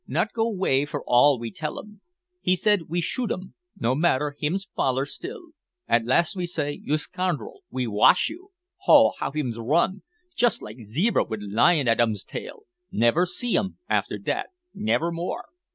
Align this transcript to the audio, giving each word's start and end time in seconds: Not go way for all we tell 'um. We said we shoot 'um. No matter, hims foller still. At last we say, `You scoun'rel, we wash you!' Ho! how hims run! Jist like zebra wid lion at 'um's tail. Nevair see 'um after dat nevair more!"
Not 0.07 0.33
go 0.33 0.49
way 0.49 0.83
for 0.87 1.03
all 1.05 1.37
we 1.37 1.51
tell 1.51 1.77
'um. 1.77 2.01
We 2.43 2.55
said 2.55 2.89
we 2.89 3.01
shoot 3.01 3.31
'um. 3.31 3.53
No 3.79 3.93
matter, 3.93 4.35
hims 4.39 4.67
foller 4.75 5.05
still. 5.05 5.49
At 5.87 6.07
last 6.07 6.35
we 6.35 6.47
say, 6.47 6.81
`You 6.83 6.99
scoun'rel, 6.99 7.59
we 7.69 7.85
wash 7.85 8.27
you!' 8.27 8.49
Ho! 8.87 9.13
how 9.19 9.29
hims 9.29 9.59
run! 9.59 10.01
Jist 10.35 10.63
like 10.63 10.77
zebra 10.81 11.23
wid 11.25 11.43
lion 11.43 11.87
at 11.87 12.01
'um's 12.01 12.23
tail. 12.23 12.61
Nevair 12.91 13.27
see 13.27 13.55
'um 13.55 13.77
after 13.87 14.17
dat 14.17 14.47
nevair 14.73 15.11
more!" 15.13 15.45